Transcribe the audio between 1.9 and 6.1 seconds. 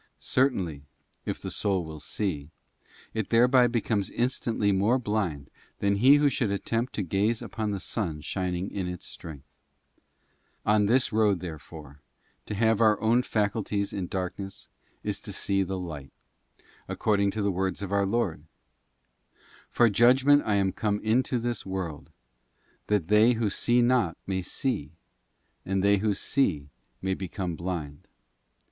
see, it thereby becomes instantly more blind than